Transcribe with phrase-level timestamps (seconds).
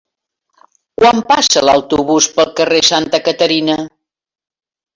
[1.01, 3.79] Quan passa l'autobús pel carrer Santa Caterina?